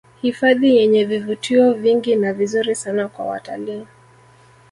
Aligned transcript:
Hifadhi 0.21 0.75
yenye 0.75 1.05
vivutio 1.05 1.73
vingi 1.73 2.15
na 2.15 2.33
vizuri 2.33 2.75
sana 2.75 3.07
kwa 3.07 3.25
watalii 3.25 3.85